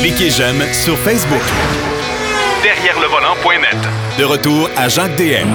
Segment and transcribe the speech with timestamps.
[0.00, 1.42] Cliquez j'aime sur Facebook.
[2.62, 3.76] Derrière le volant.net.
[4.18, 5.48] De retour à Jacques DM.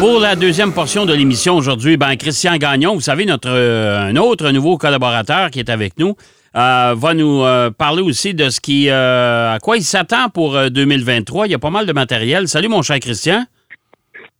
[0.00, 4.16] Pour la deuxième portion de l'émission aujourd'hui, ben Christian Gagnon, vous savez, notre euh, un
[4.16, 6.16] autre nouveau collaborateur qui est avec nous,
[6.56, 11.46] euh, va nous euh, parler aussi de ce qui à quoi il s'attend pour 2023.
[11.46, 12.48] Il y a pas mal de matériel.
[12.48, 13.44] Salut mon cher Christian.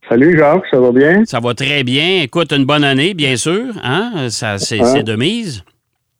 [0.09, 1.22] Salut Jacques, ça va bien?
[1.27, 2.22] Ça va très bien.
[2.22, 3.66] Écoute, une bonne année, bien sûr.
[3.84, 4.29] Hein?
[4.30, 5.02] Ça, c'est, Hein?
[5.02, 5.62] de mise.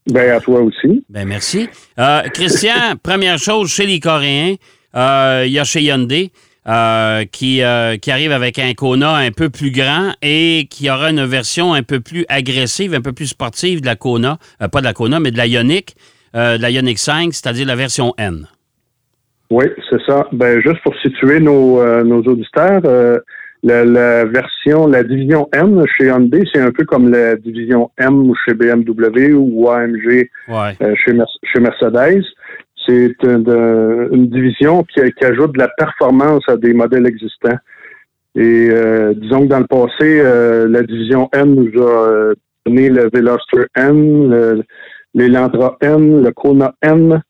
[0.09, 1.04] Ben à toi aussi.
[1.11, 1.68] Ben merci.
[1.98, 4.54] Euh, Christian, première chose, chez les Coréens,
[4.96, 6.31] euh, il y a chez Hyundai
[6.67, 7.61] euh, qui,
[8.00, 11.82] qui arrive avec un Kona un peu plus grand et qui aura une version un
[11.82, 14.39] peu plus agressive, un peu plus sportive de la Kona.
[14.72, 15.94] Pas de la Kona, mais de la Ioniq,
[16.34, 18.46] de la Ioniq 5, c'est-à-dire la version N.
[19.50, 20.26] Oui, c'est ça.
[20.32, 22.82] Ben juste pour situer nos, nos auditeurs,
[23.62, 28.32] la, la version, la division M chez Hyundai, c'est un peu comme la division M
[28.44, 30.76] chez BMW ou AMG Ouais.
[30.82, 32.25] euh, chez, Mer- chez Mercedes.
[32.86, 37.59] C'est une, division qui, qui ajoute de la performance à des modèles existants.
[38.34, 42.89] Et euh, disons que dans le passé, euh, la division N nous a euh, donné
[42.89, 44.62] le Veloster N, le,
[45.14, 47.20] l'Elantra N, le Kona N.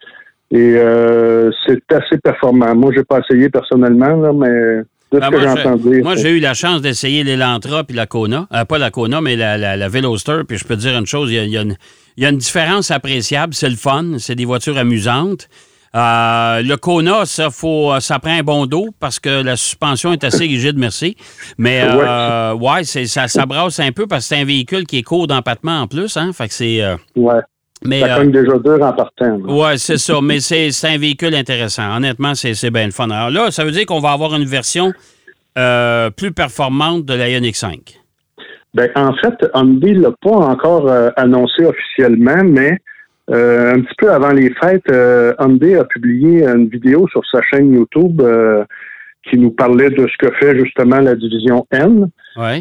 [0.51, 2.75] Et euh, c'est assez performant.
[2.75, 6.81] Moi, j'ai pas essayé personnellement, là, mais de ce que moi, j'ai eu la chance
[6.83, 8.47] d'essayer l'Elantra puis la Kona.
[8.53, 10.41] Euh, pas la Kona, mais la, la, la Veloster.
[10.47, 11.77] Puis je peux te dire une chose, il y a, y a une,
[12.17, 13.55] il y a une différence appréciable.
[13.55, 14.19] C'est le fun.
[14.19, 15.49] C'est des voitures amusantes.
[15.95, 20.23] Euh, le Kona, ça, faut, ça prend un bon dos parce que la suspension est
[20.23, 21.17] assez rigide, merci.
[21.57, 25.03] Mais euh, ouais, ça, ça brasse un peu parce que c'est un véhicule qui est
[25.03, 26.17] court d'empattement en plus.
[26.19, 26.33] Hein?
[26.35, 26.83] Fait que c'est.
[26.83, 27.41] euh, Ouais.
[27.85, 29.39] Mais, Ça euh, cogne déjà dur en partant.
[29.45, 30.21] oui, c'est ça.
[30.23, 31.97] Mais c'est un véhicule intéressant.
[31.97, 33.11] Honnêtement, c'est bien le fun.
[33.11, 34.93] Alors là, ça veut dire qu'on va avoir une version
[35.59, 37.99] euh, plus performante de la Ioniq 5.
[38.75, 42.79] Ben, en fait, Hyundai l'a pas encore euh, annoncé officiellement, mais
[43.31, 44.87] euh, un petit peu avant les fêtes,
[45.41, 48.23] Hyundai a publié une vidéo sur sa chaîne YouTube
[49.31, 52.09] qui nous parlait de ce que fait justement la division N.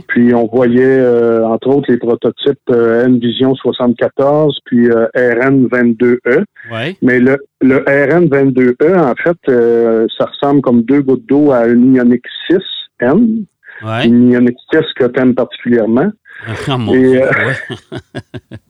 [0.08, 6.44] Puis on voyait euh, entre autres les prototypes euh, N-Vision 74 puis euh, RN22E.
[6.72, 6.98] Oui.
[7.02, 12.24] Mais le, le RN22E, en fait, ça ressemble comme deux gouttes d'eau à une Ioniq
[12.50, 13.46] 6N.
[13.84, 14.06] Oui.
[14.06, 16.12] Une Ioniq 6 que tu aimes particulièrement.
[16.68, 17.98] Ah, mon Et, euh, ouais.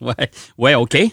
[0.00, 0.30] ouais.
[0.56, 0.96] Ouais, OK.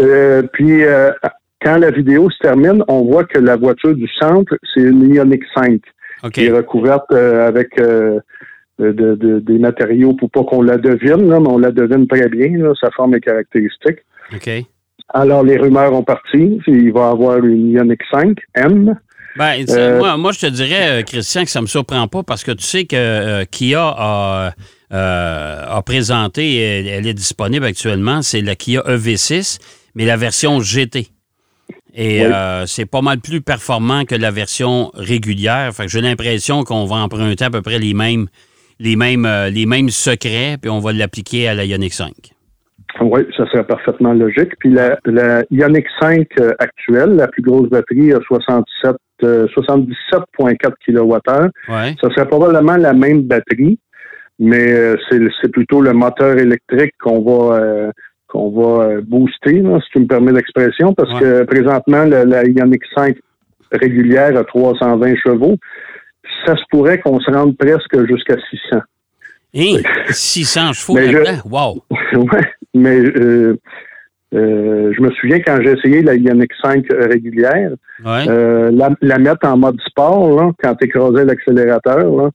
[0.00, 1.12] Euh, puis, euh,
[1.62, 5.42] quand la vidéo se termine, on voit que la voiture du centre, c'est une Ioniq
[5.54, 5.80] 5
[6.24, 6.32] OK.
[6.32, 8.20] qui est recouverte euh, avec euh,
[8.78, 12.28] de, de- des matériaux pour pas qu'on la devine, là, mais on la devine très
[12.28, 13.98] bien, là, sa forme et caractéristique.
[15.14, 16.58] Alors, les rumeurs ont parti.
[16.66, 18.96] Il va y avoir une Ioniq 5 M.
[19.36, 22.52] Ben, Euh, moi, moi, je te dirais, Christian, que ça me surprend pas parce que
[22.52, 24.52] tu sais que Kia a,
[24.90, 29.58] a présenté, elle, elle est disponible actuellement, c'est la Kia EV6,
[29.94, 31.08] mais la version GT.
[31.94, 32.32] Et Oui.
[32.32, 35.72] euh, c'est pas mal plus performant que la version régulière.
[35.74, 38.28] Fait que j'ai l'impression qu'on va emprunter à peu près les mêmes,
[38.80, 42.10] les mêmes, euh, les mêmes secrets, puis on va l'appliquer à la Ioniq 5.
[43.00, 44.52] Oui, ça serait parfaitement logique.
[44.58, 50.72] Puis la, la Ioniq 5 euh, actuelle, la plus grosse batterie, a 67, euh, 77,4
[50.86, 51.50] kWh.
[51.68, 51.94] Ouais.
[52.02, 53.78] Ça serait probablement la même batterie,
[54.38, 54.94] mais
[55.40, 57.90] c'est plutôt le moteur électrique qu'on va
[58.32, 61.20] qu'on va euh, booster, là, si tu me permets l'expression, parce Ouais.
[61.20, 63.16] que présentement, la, la Ioniq 5
[63.72, 65.56] régulière a 320 chevaux.
[66.46, 68.80] Ça se pourrait qu'on se rende presque jusqu'à 600.
[69.54, 69.82] Hein?
[70.10, 71.48] 600 chevaux Mais je-?
[71.48, 71.82] Wow!
[72.14, 73.56] ouais, mais euh,
[74.34, 77.72] euh, je me souviens quand j'ai essayé la Ioniq 5 régulière,
[78.04, 78.24] Ouais.
[78.28, 82.30] euh, la, la mettre en mode sport, là, quand tu écrasais l'accélérateur,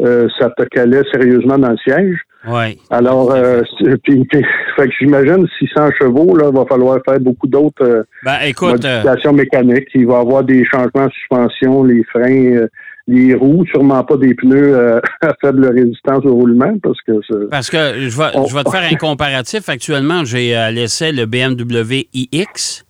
[0.00, 2.16] euh, ça te calait sérieusement dans le siège.
[2.48, 2.78] ouais.
[2.90, 3.62] Alors, euh,
[4.04, 4.26] puis,
[4.76, 9.02] fait que j'imagine 600 chevaux, là, va falloir faire beaucoup d'autres euh, Ben, écoute, euh,
[9.02, 9.88] modifications mécaniques.
[9.94, 12.68] Il va y avoir des changements de suspension, les freins, euh,
[13.10, 17.70] les roues, sûrement pas des pneus euh, à faible résistance au roulement, parce que Parce
[17.70, 17.76] que
[18.08, 19.68] je vais, On- je vais te faire un comparatif.
[19.68, 22.84] Actuellement, j'ai l'essai le BMW iX,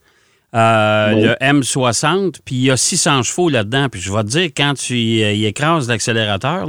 [0.54, 1.22] euh, Oui.
[1.22, 3.88] le M60, puis il y a 600 chevaux là-dedans.
[3.90, 6.66] Puis je vais te dire, quand tu y, y écrases l'accélérateur,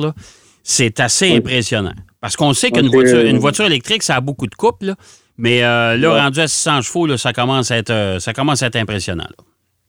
[0.64, 1.38] c'est assez Oui.
[1.38, 1.94] impressionnant.
[2.22, 4.96] Parce qu'on sait qu'une voiture, une voiture électrique, ça a beaucoup de couple, là,
[5.38, 6.20] mais euh, là, Ouais.
[6.20, 9.28] rendu à 600 chevaux, là, ça, commence à être, euh, ça commence à être impressionnant.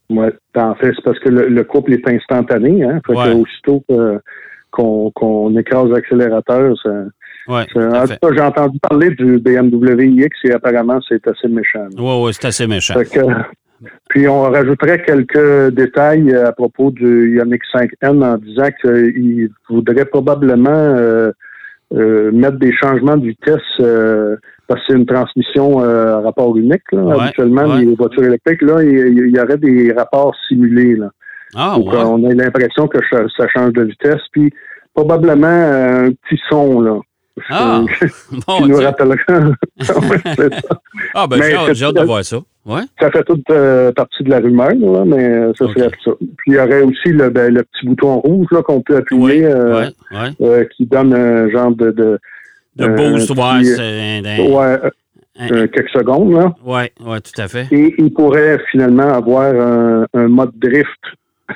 [0.08, 2.82] Ouais, en fait, c'est parce que le, le couple est instantané.
[2.84, 3.00] Hein?
[3.06, 3.24] Fait Ouais.
[3.26, 4.20] que aussitôt que-
[4.72, 6.90] qu'on qu'on écrase l'accélérateur, ça,
[7.48, 8.16] Ouais, en fait.
[8.18, 11.88] tout cas, j'ai entendu parler du BMW iX et apparemment, c'est assez méchant.
[11.98, 12.94] Ouais, ouais, c'est assez méchant.
[12.94, 13.20] Fait que,
[14.08, 20.70] puis on rajouterait quelques détails à propos du Ioniq 5N en disant qu'il voudrait probablement
[20.70, 21.32] euh,
[21.94, 24.36] euh, mettre des changements de vitesse euh,
[24.68, 26.82] parce que c'est une transmission euh, à rapport unique.
[26.92, 27.02] Là.
[27.02, 27.84] Ouais, Habituellement, ouais.
[27.84, 30.94] les voitures électriques, là, il y, aurait des rapports simulés.
[30.94, 31.10] Là.
[31.56, 31.98] Ah, Donc, ouais.
[31.98, 34.52] euh, on a l'impression que ça, ça change de vitesse, puis
[34.94, 36.98] probablement euh, un petit son là.
[37.48, 37.82] Ah,
[38.46, 38.86] bon, nous tiens.
[38.90, 39.16] rappellera.
[39.78, 40.48] Ouais.
[41.14, 41.40] Ah, ben,
[41.72, 42.38] j'ai hâte- de voir ça.
[42.66, 42.82] Ouais.
[43.00, 46.10] Ça fait toute euh, partie de la rumeur, là, mais ça serait ça.
[46.18, 49.44] Puis il y aurait aussi le, ben, le petit bouton rouge qu'on peut appuyer Oui,
[49.44, 52.18] euh, ouais, euh, qui donne un genre de, de
[52.76, 54.78] De boost, ouais,
[55.48, 56.32] quelques secondes.
[56.34, 56.54] Là.
[56.64, 57.66] ouais, ouais, tout à fait.
[57.70, 61.00] Et il pourrait finalement avoir un, un mode drift.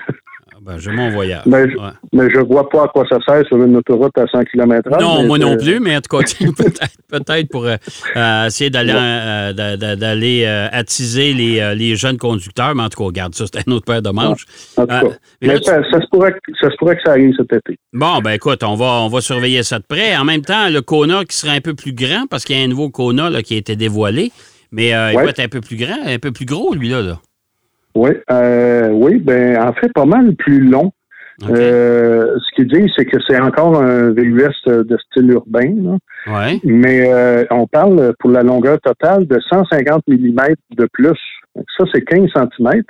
[0.56, 1.42] Ah, Ben, j'ai mon voyage.
[1.46, 1.90] Mais je- Ouais.
[2.12, 5.00] Mais je vois pas à quoi ça sert sur une autoroute à 100 km h
[5.00, 6.22] Non, moi non plus, mais en tout cas,
[7.08, 12.98] peut-être pour euh, essayer d'aller euh, euh, attiser les, les jeunes conducteurs, mais en tout
[12.98, 14.46] cas, regarde, ça, c'est un autre paire de manches.
[14.76, 15.02] En tout cas.
[15.40, 17.32] mais là, Mais tu- ça, ça se pourrait, que- ça se pourrait que ça arrive
[17.36, 17.76] cet été.
[17.92, 20.16] Bon, ben écoute, on va, on va surveiller ça de près.
[20.16, 22.64] En même temps, le Kona qui sera un peu plus grand, parce qu'il y a
[22.64, 24.30] un nouveau Kona là, qui a été dévoilé,
[24.70, 27.02] mais euh, il va être un peu plus grand, un peu plus gros, lui, là.
[27.02, 27.18] là.
[27.94, 30.92] Oui, euh, oui, ben en fait pas mal plus long.
[31.50, 35.98] Euh, ce qu'ils disent, c'est que c'est encore un VUS de style urbain, là.
[36.28, 36.60] ouais.
[36.62, 40.40] mais euh, on parle pour la longueur totale de 150 mm
[40.76, 41.18] de plus.
[41.56, 42.82] Donc ça, c'est 15 cm.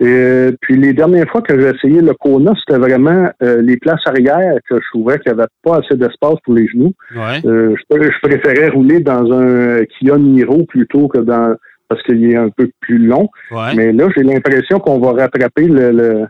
[0.00, 4.00] Et puis les dernières fois que j'ai essayé le Kona, c'était vraiment euh, les places
[4.06, 6.92] arrière que je trouvais qu'il n'y avait pas assez d'espace pour les genoux.
[7.16, 7.40] Ouais.
[7.44, 11.56] Euh, je, je préférais rouler dans un Kia Niro plutôt que dans
[11.88, 13.28] parce qu'il est un peu plus long.
[13.50, 13.74] Ouais.
[13.74, 15.90] Mais là, j'ai l'impression qu'on va rattraper le.
[15.92, 16.26] le-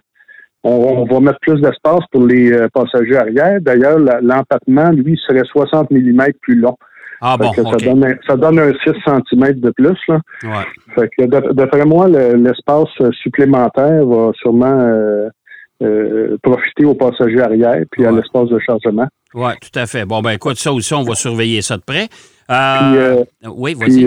[0.65, 3.61] on, on va mettre plus d'espace pour les euh, passagers arrière.
[3.61, 6.77] D'ailleurs, l'empattement, lui, serait 60 mm plus long.
[7.21, 9.97] Ah bon, que ça, donne un, ça donne un 6 cm de plus.
[10.09, 10.21] Là.
[10.45, 10.65] Ouais.
[10.97, 12.89] Fait que d'ap- d'après moi, le- l'espace
[13.23, 15.29] supplémentaire va sûrement euh,
[15.83, 19.07] euh, profiter aux passagers arrière puis à l'espace de chargement.
[19.35, 20.05] Oui, tout à fait.
[20.05, 22.09] Bon, ben écoute, ça aussi, on va surveiller ça de près.
[22.51, 22.55] Euh,
[23.45, 24.07] euh, oui, vas-y.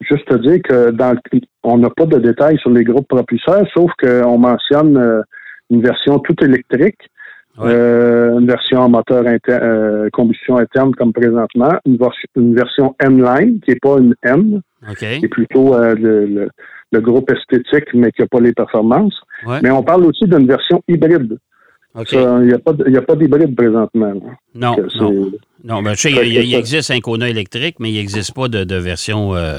[0.00, 3.66] Juste te dire que dans le- on n'a pas de détails sur les groupes propulseurs,
[3.74, 5.22] sauf qu'on mentionne euh,
[5.70, 6.98] une version tout électrique,
[7.56, 7.66] Ouais.
[7.72, 11.98] euh, une version en moteur inter- euh, combustion interne comme présentement, une,
[12.36, 14.60] une version N-Line qui n'est pas une N,
[14.90, 14.96] OK.
[14.98, 16.48] qui est plutôt le, le-
[16.92, 19.20] le groupe esthétique, mais qui n'a pas les performances.
[19.46, 19.58] Ouais.
[19.62, 21.38] Mais on parle aussi d'une version hybride.
[22.12, 22.52] Il n'y
[22.96, 24.14] a pas d'hybride présentement.
[24.14, 24.30] là.
[24.54, 25.30] non, non.
[25.62, 28.74] Non, ben, je sais, il, existe un Kona électrique, mais il n'existe pas de, de
[28.76, 29.34] version.
[29.34, 29.58] euh,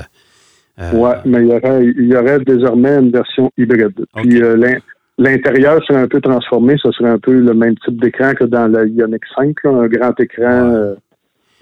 [0.80, 4.06] euh, Ouais, mais il y aurait, il y aurait désormais une version hybride.
[4.16, 4.78] Puis euh, l'in-
[5.18, 8.68] l'intérieur serait un peu transformé, ce serait un peu le même type d'écran que dans
[8.68, 10.94] la Ioniq 5, là, un grand écran Ouais.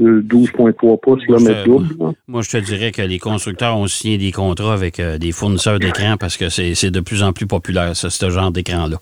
[0.04, 1.88] Euh, de 12.3 pouces, là, mais double.
[2.00, 2.12] là.
[2.28, 5.80] Moi, je te dirais que les constructeurs ont signé des contrats avec euh, des fournisseurs
[5.80, 8.98] d'écran parce que c'est de plus en plus populaire, ça, ce genre d'écran-là.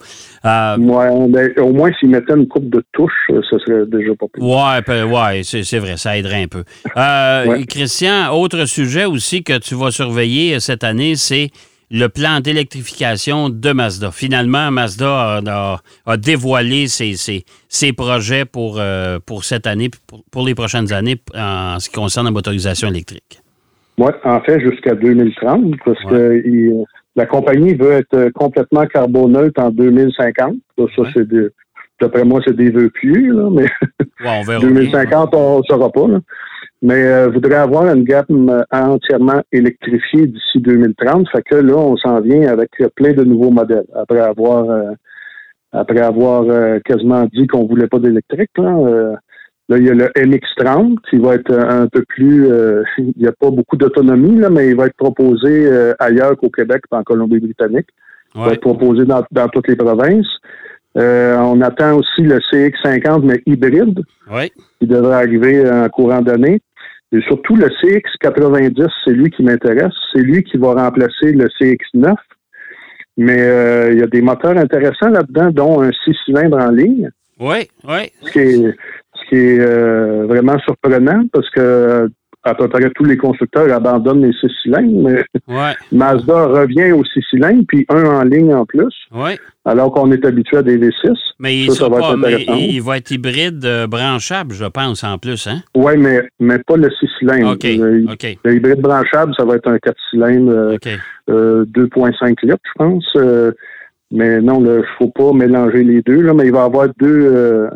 [0.45, 4.12] Euh, Ouais, mais au moins, s'ils mettaient une coupe de touches, euh, ce serait déjà
[4.15, 4.44] pas pire.
[4.44, 6.63] Ouais, ouais, c'est vrai, ça aiderait un peu.
[6.98, 7.65] Euh, Ouais.
[7.65, 11.50] Christian, autre sujet aussi que tu vas surveiller cette année, c'est
[11.91, 14.11] le plan d'électrification de Mazda.
[14.11, 19.89] Finalement, Mazda a, a- a dévoilé ses, ses- ses projets pour, euh, pour cette année,
[20.07, 23.39] pour, pour les prochaines années en ce qui concerne la motorisation électrique.
[23.97, 26.11] Ouais, en fait, jusqu'à 2030, parce Ouais.
[26.11, 26.83] que il-
[27.17, 30.55] la compagnie veut être complètement carboneutre en 2050.
[30.77, 31.09] Ça, ça, Ouais.
[31.13, 31.27] c'est
[31.99, 33.61] D'après moi, c'est des vœux pieux, là, mais
[34.25, 34.59] Ouais, on verra.
[34.59, 34.69] bien.
[34.69, 36.07] 2050, on ne saura pas.
[36.07, 36.19] là.
[36.83, 41.28] Mais euh, voudrait avoir une gamme euh, entièrement électrifiée d'ici 2030.
[41.30, 43.86] Fait que là, on s'en vient avec euh, plein de nouveaux modèles.
[43.95, 44.92] Après avoir euh,
[45.71, 48.52] après avoir euh, quasiment dit qu'on voulait pas d'électrique.
[48.57, 49.16] Là, euh,
[49.69, 53.28] là, il y a le MX30 qui va être un peu plus euh, il n'y
[53.28, 57.04] a pas beaucoup d'autonomie, là, mais il va être proposé euh, ailleurs qu'au Québec en
[57.04, 57.88] Colombie-Britannique.
[58.33, 60.28] Il va être proposé dans, dans toutes les provinces.
[60.97, 64.00] Euh, on attend aussi le CX50, mais hybride
[64.80, 66.61] qui devrait arriver en courant d'année.
[67.13, 69.94] Et surtout, le CX90, c'est lui qui m'intéresse.
[70.13, 72.13] C'est lui qui va remplacer le CX9.
[73.18, 77.09] Mais euh, il y a des moteurs intéressants là-dedans, dont un six cylindres en ligne,
[77.39, 78.11] Oui, oui.
[78.21, 78.75] ce qui est,
[79.15, 82.09] ce qui est euh, vraiment surprenant parce que
[82.44, 85.74] à peu près tous les constructeurs abandonnent les six cylindres, mais Ouais.
[85.92, 89.38] Mazda revient aux six cylindres, puis un en ligne en plus, Ouais.
[89.66, 91.14] alors qu'on est habitué à des V6.
[91.40, 94.54] Mais, il, Ça, ça sera va pas, être mais il va être hybride euh, branchable,
[94.54, 95.62] je pense, en plus, hein?
[95.76, 97.52] Oui, mais, mais pas le six cylindres.
[97.52, 97.64] OK.
[97.64, 98.38] Le, OK.
[98.44, 100.88] le hybride branchable, ça va être un 4 cylindres, euh, OK.
[101.30, 103.16] euh, 2,5 litres, je pense.
[104.13, 106.21] Euh, mais non, il ne faut pas mélanger les deux.
[106.21, 107.69] Là, mais il va y avoir deux, euh,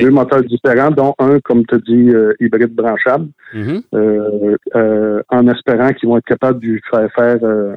[0.00, 3.82] deux moteurs différents, dont un, comme tu dis, euh, hybride branchable, Mhm.
[3.94, 7.76] euh, euh, en espérant qu'ils vont être capables de lui faire faire euh,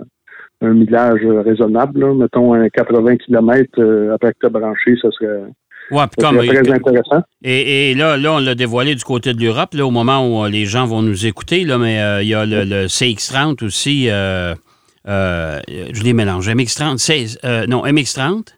[0.62, 2.00] un millage raisonnable.
[2.00, 2.14] là.
[2.14, 5.42] Mettons un 80 km après que tu as branché, ça serait
[5.92, 7.22] Ouais, comme, très intéressant.
[7.44, 10.44] et, et là, là, on l'a dévoilé du côté de l'Europe, là, au moment où
[10.44, 13.64] euh, les gens vont nous écouter, là, mais euh, il y a le, le CX30
[13.64, 14.08] aussi.
[15.08, 15.60] Euh,
[15.94, 16.48] je les mélange.
[16.50, 18.56] MX30, c'est- euh, non, MX30,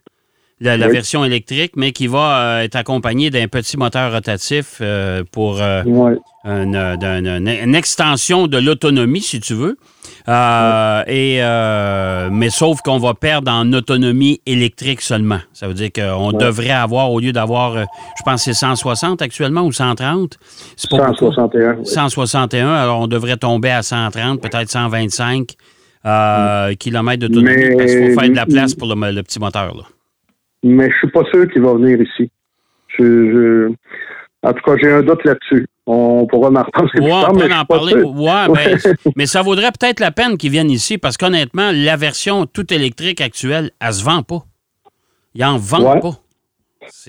[0.60, 0.92] la, la Oui.
[0.92, 5.82] version électrique, mais qui va euh, être accompagnée d'un petit moteur rotatif euh, pour euh,
[6.44, 9.76] une, d'un- une- une extension de l'autonomie, si tu veux.
[10.28, 15.38] Euh, et, euh, mais sauf qu'on va perdre en autonomie électrique seulement.
[15.54, 19.62] Ça veut dire qu'on devrait avoir, au lieu d'avoir, je pense que c'est 160 actuellement
[19.62, 20.36] ou 130.
[20.76, 21.32] C'est pas beaucoup.
[21.32, 21.76] 161.
[21.78, 21.86] oui.
[21.86, 25.54] 161, alors on devrait tomber à 130, peut-être 125
[26.08, 29.38] euh, kilomètres d'autonomie Mais- parce qu'il faut faire de la place pour le, le petit
[29.38, 29.74] moteur.
[29.76, 29.82] Là.
[30.62, 32.30] Mais je suis pas sûr qu'il va venir ici.
[32.96, 33.72] Je, je-
[34.42, 35.66] En tout cas, j'ai un doute là-dessus.
[35.86, 37.94] On pourra en reparler plus Ouais, tard, on peut en parler.
[37.94, 38.78] Ouais, ben,
[39.16, 43.20] mais ça vaudrait peut-être la peine qu'ils viennent ici parce qu'honnêtement, la version toute électrique
[43.20, 44.42] actuelle, elle se vend pas.
[45.34, 46.12] Ils en vendent pas.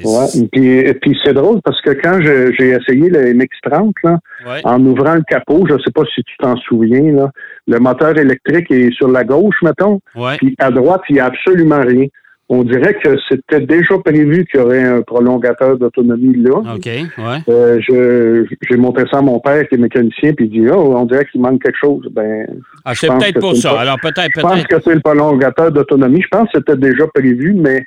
[0.03, 0.47] Ouais.
[0.51, 4.61] Puis, puis c'est drôle parce que quand j'ai essayé le MX-30, là, Ouais.
[4.63, 7.31] en ouvrant le capot, je ne sais pas si tu t'en souviens, là,
[7.67, 10.37] le moteur électrique est sur la gauche, mettons, Ouais.
[10.37, 12.05] puis à droite, il n'y a absolument rien.
[12.51, 16.57] On dirait que c'était déjà prévu qu'il y aurait un prolongateur d'autonomie là.
[16.73, 17.05] OK, ouais.
[17.47, 17.79] Euh,
[18.67, 21.25] j'ai montré ça à mon père qui est mécanicien, puis il dit Oh, on dirait
[21.25, 22.07] qu'il manque quelque chose.
[22.11, 22.47] Ben,
[22.85, 23.79] Ah, je c'est pense peut-être pour ça.
[23.79, 24.67] Alors peut-être, je pense peut-être.
[24.67, 26.23] que c'est le prolongateur d'autonomie.
[26.23, 27.85] Je pense que c'était déjà prévu, mais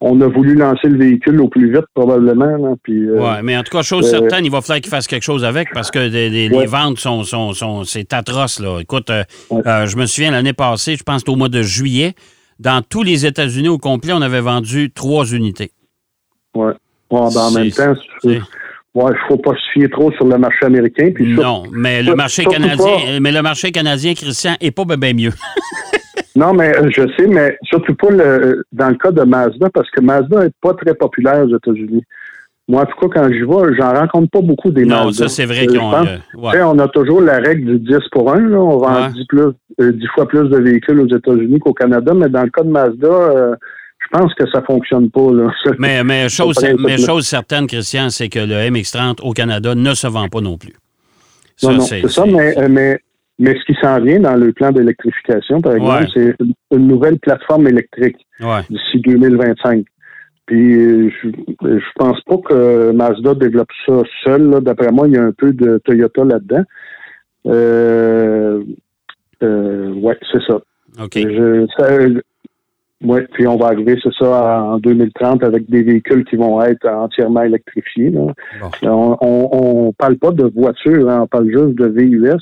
[0.00, 2.56] on a voulu lancer le véhicule au plus vite, probablement.
[2.56, 4.90] là, puis, euh, Ouais, mais en tout cas, chose euh, certaine, il va falloir qu'ils
[4.90, 8.60] fassent quelque chose avec parce que les, ventes sont, sont, sont- c'est atroce.
[8.60, 8.80] Là.
[8.80, 9.62] Écoute, euh, Ouais.
[9.86, 12.14] je me souviens l'année passée, je pense que au mois de juillet,
[12.60, 15.70] dans tous les États-Unis au complet, on avait vendu trois unités.
[16.54, 16.72] Ouais,
[17.10, 18.40] ben, en même temps, il
[18.94, 21.10] ne faut pas se fier trop sur le marché américain.
[21.14, 24.84] Puis sur- Non, mais le marché canadien, pas- mais le marché canadien, Christian, est pas
[24.96, 25.32] bien mieux.
[26.36, 29.90] Non, mais euh, je sais, mais surtout pas le, dans le cas de Mazda, parce
[29.90, 32.02] que Mazda n'est pas très populaire aux États-Unis.
[32.68, 35.28] Moi, en tout cas, quand j'y vais, j'en rencontre pas beaucoup des Non, Mazda.
[35.28, 36.52] ça c'est vrai Euh, euh, ouais.
[36.52, 38.40] Sais, On a toujours la règle du 10 pour 1.
[38.40, 38.58] Là.
[38.58, 39.12] On vend Ouais.
[39.14, 39.40] 10, plus,
[39.80, 42.70] euh, 10 fois plus de véhicules aux États-Unis qu'au Canada, mais dans le cas de
[42.70, 43.54] Mazda, euh,
[43.98, 45.32] je pense que ça fonctionne pas.
[45.32, 45.50] Là.
[45.78, 50.28] Mais, mais, chose, mais certaine, Christian, c'est que le MX-30 au Canada ne se vend
[50.28, 50.74] pas non plus.
[51.62, 52.98] non, non, c'est ça, mais, euh, mais,
[53.38, 56.08] mais ce qui s'en vient dans le plan d'électrification, par exemple, Ouais.
[56.14, 56.34] c'est
[56.72, 58.60] une- nouvelle plateforme électrique Ouais.
[58.70, 59.84] d'ici 2025.
[60.46, 61.28] Puis je,
[61.62, 64.60] je pense pas que Mazda développe ça seul.
[64.62, 66.62] D'après moi, il y a un peu de Toyota là-dedans.
[67.46, 68.62] Euh,
[69.42, 70.56] euh, ouais, c'est ça.
[71.02, 71.12] OK.
[71.16, 76.36] Je- ça- ouais, puis on va arriver, c'est ça, en 2030 avec des véhicules qui
[76.36, 78.10] vont être entièrement électrifiés.
[78.10, 78.32] là.
[78.60, 78.70] Bon.
[78.82, 79.48] On, on,
[79.88, 82.40] on parle pas de voitures, hein, on parle juste de VUS.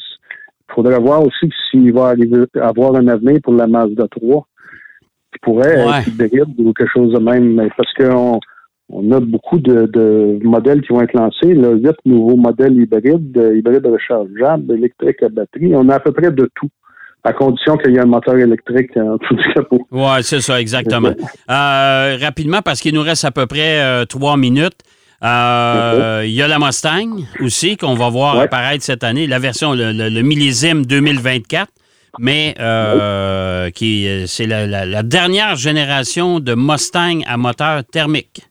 [0.71, 4.47] Il faudrait voir aussi s'il va arriver, avoir un avenir pour la Mazda 3
[5.33, 5.99] qui pourrait Ouais.
[6.00, 7.54] être hybride ou quelque chose de même.
[7.54, 8.40] Mais parce qu'on
[8.90, 13.37] on a beaucoup de, de modèles qui vont être lancés, là, huit nouveaux modèles hybrides,
[13.37, 15.75] euh, hybrides rechargeables, électriques à batterie.
[15.75, 16.68] On a à peu près de tout,
[17.25, 19.87] à condition qu'il y ait un moteur électrique en tout du capot.
[19.90, 21.12] Oui, c'est ça, exactement.
[21.50, 24.78] Euh, rapidement, parce qu'il nous reste à peu près euh, trois minutes.
[25.23, 28.44] Euh, Il y a la Mustang aussi qu'on va voir Ouais.
[28.44, 31.68] apparaître cette année, la version, le, le- le millésime 2024,
[32.18, 38.42] mais euh, qui euh, c'est la, la- la dernière génération de Mustang à moteur thermique.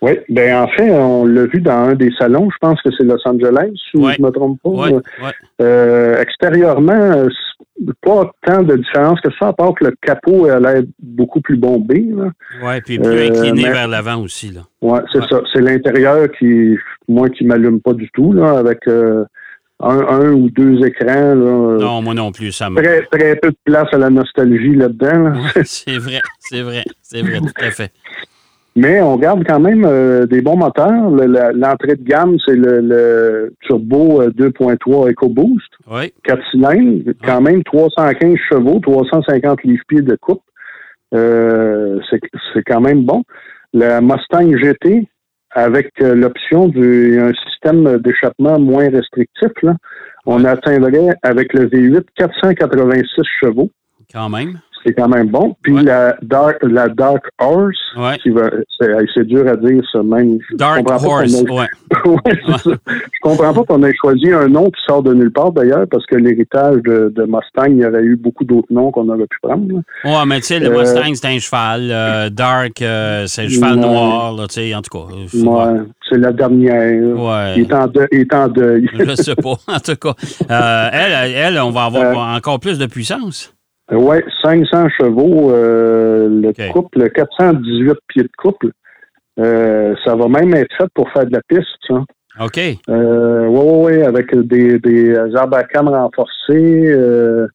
[0.00, 3.02] Oui, ben en fait, on l'a vu dans un des salons, je pense que c'est
[3.02, 4.14] Los Angeles, si Ouais.
[4.16, 4.70] je ne me trompe pas.
[4.70, 4.92] Ouais.
[5.60, 7.26] Euh, extérieurement,
[8.02, 11.56] pas tant de différence que ça, à part que le capot a l'air beaucoup plus
[11.56, 12.08] bombé.
[12.62, 14.52] Ouais, puis plus Euh, incliné mais- vers l'avant aussi.
[14.82, 15.26] Ouais, c'est Ouais.
[15.30, 15.40] ça.
[15.52, 16.76] C'est l'intérieur qui,
[17.08, 19.24] moi, qui m'allume pas du tout, là, avec euh,
[19.80, 21.34] un, un ou deux écrans.
[21.34, 22.76] Là, Non, moi non plus, ça me...
[22.82, 25.18] Très, très peu de place à la nostalgie là-dedans.
[25.30, 25.30] là.
[25.54, 27.92] Ouais, c'est vrai, c'est vrai, c'est vrai, tout à fait.
[28.78, 31.10] Mais on garde quand même euh, des bons moteurs.
[31.10, 35.72] Le- L'entrée de gamme, c'est le, le Turbo euh, 2.3 EcoBoost.
[35.90, 40.42] Oui, 4 cylindres, quand même 315 chevaux, 350 livres-pieds de coupe.
[41.14, 43.22] Euh, c'est quand même bon.
[43.72, 45.08] La Mustang GT,
[45.52, 49.74] avec euh, l'option d'un système d'échappement moins restrictif, là,
[50.26, 53.70] on atteindrait avec le V8 486 chevaux.
[54.12, 54.58] quand même.
[54.84, 55.56] C'est quand même bon.
[55.62, 55.82] Puis Ouais.
[55.82, 58.16] la Dark, la Dark Horse, Ouais.
[58.22, 60.38] qui va, c'est c'est dur à dire ça même.
[60.54, 61.66] Dark Horse, ait- ouais.
[62.04, 62.16] Ouais,
[62.46, 62.70] c'est ça.
[62.86, 66.06] Je comprends pas qu'on ait choisi un nom qui sort de nulle part d'ailleurs, parce
[66.06, 69.38] que l'héritage de, de Mustang, il y aurait eu beaucoup d'autres noms qu'on aurait pu
[69.42, 69.66] prendre.
[69.72, 69.80] là.
[70.20, 71.88] Ouais, mais tu sais, le Euh, Mustang, c'est un cheval.
[71.90, 75.12] euh, Dark, euh, c'est un cheval noir, là, tu sais, en tout cas.
[75.28, 77.16] c'est- Ouais, c'est la dernière.
[77.18, 77.54] Ouais.
[77.56, 78.88] Il, est en deuil, il est en deuil.
[78.98, 80.14] Je sais pas, en tout cas.
[80.48, 83.54] Elle, elle, on va avoir encore plus de puissance.
[83.90, 86.68] Ouais, 500 chevaux, euh, le Ok.
[86.72, 88.70] couple, 418 pieds de couple.
[89.38, 92.04] Euh, ça va même être fait pour faire de la piste, ça.
[92.40, 92.58] OK.
[92.88, 97.46] Euh, oui, oui, oui, avec des, des arbres à canne renforcés, euh,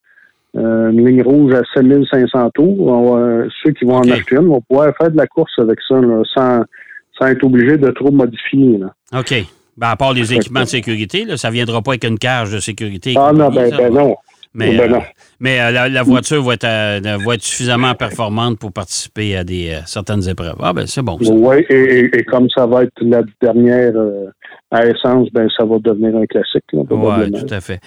[0.56, 2.88] une ligne rouge à 7500 tours.
[2.88, 5.96] On ceux qui vont en acheter une vont pouvoir faire de la course avec ça,
[5.96, 6.64] là, sans,
[7.18, 8.78] sans être obligé de trop modifier.
[8.78, 8.94] Là.
[9.18, 9.34] OK.
[9.76, 12.52] Ben, à part les équipements de sécurité, là, ça ne viendra pas avec une cage
[12.52, 13.16] de sécurité.
[13.18, 14.16] Ah non, ben, ben non.
[14.56, 15.00] Mais, Ben euh,
[15.40, 19.44] mais euh, la, la voiture va être, euh, va être suffisamment performante pour participer à
[19.44, 20.56] des, certaines épreuves.
[20.62, 21.18] Ah, ben c'est bon.
[21.20, 21.32] ça.
[21.34, 23.94] Oui, et, comme ça va être la dernière
[24.70, 26.64] à essence, ben ça va devenir un classique.
[26.72, 27.80] Oui, tout à fait.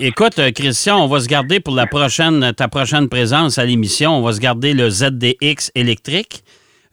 [0.00, 4.16] Écoute, Christian, on va se garder pour la prochaine, ta prochaine présence à l'émission.
[4.16, 6.42] On va se garder le ZDX électrique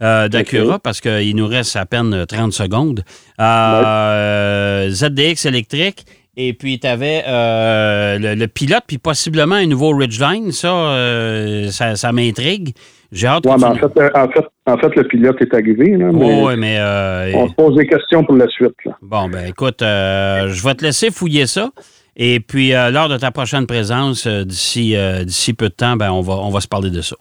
[0.01, 3.03] euh, d'Acura parce qu'il nous reste à peine euh, 30 secondes.
[3.39, 6.05] Euh, ZDX électrique.
[6.37, 10.51] Et puis, tu avais le, le pilote, puis possiblement un nouveau Ridgeline.
[10.51, 12.73] Ça, euh, ça, ça m'intrigue.
[13.11, 15.53] J'ai hâte Ouais, mais tu en, fait, euh, en, fait, en fait, le pilote est
[15.53, 15.97] arrivé.
[15.97, 18.73] Là, mais Oui, mais euh, On se pose des questions pour la suite.
[18.85, 18.97] Là.
[19.01, 21.71] Bon, ben écoute, euh, je vais te laisser fouiller ça.
[22.15, 25.97] Et puis, euh, lors de ta prochaine présence, euh, d'ici euh, d'ici peu de temps,
[25.97, 27.15] ben, on, va, on va se parler de ça.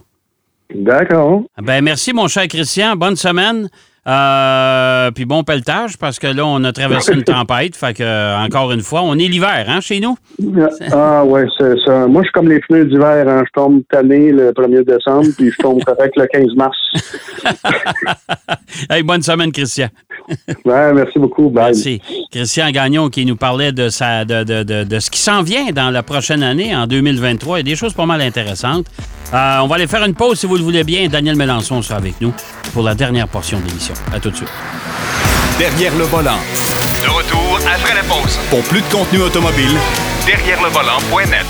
[0.72, 1.42] D'accord.
[1.60, 2.94] Ben, merci, mon cher Christian.
[2.94, 3.68] Bonne semaine.
[4.06, 7.76] Euh, puis bon pelletage, parce que là, on a traversé une tempête.
[7.76, 10.16] Fait que, euh, encore une fois, on est l'hiver, hein, chez nous?
[10.92, 12.06] Ah ouais, c'est ça.
[12.06, 13.28] Moi, je suis comme les pneus d'hiver.
[13.28, 13.42] Hein.
[13.46, 16.76] Je tombe tanné le 1er décembre, puis je tombe correct le 15 mars.
[18.88, 19.88] Hey, bonne semaine, Christian.
[20.64, 21.48] Ouais, merci beaucoup.
[21.50, 21.66] Bye.
[21.66, 22.00] Merci.
[22.30, 25.66] Christian Gagnon qui nous parlait de, sa, de, de- de- de ce qui s'en vient
[25.72, 27.58] dans la prochaine année, en 2023.
[27.60, 28.86] Il y a des choses pas mal intéressantes.
[29.32, 31.08] Euh, on va aller faire une pause si vous le voulez bien.
[31.08, 32.32] Daniel Mélenchon sera avec nous
[32.72, 33.94] pour la dernière portion de l'émission.
[34.12, 34.48] À tout de suite.
[35.58, 36.38] Derrière le volant.
[37.02, 38.38] De retour après la pause.
[38.50, 39.76] Pour plus de contenu automobile,
[40.26, 41.46] Derrière le volant.net.